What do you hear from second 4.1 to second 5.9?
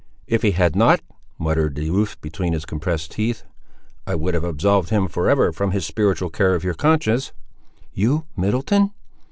would have absolved him for ever from his